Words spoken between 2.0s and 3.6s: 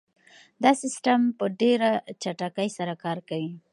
چټکۍ سره کار کوي.